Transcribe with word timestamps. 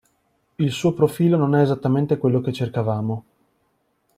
Il 0.57 0.71
suo 0.71 0.93
profilo 0.95 1.37
non 1.37 1.53
è 1.53 1.61
esattamente 1.61 2.17
quello 2.17 2.41
che 2.41 2.51
cercavamo. 2.51 3.23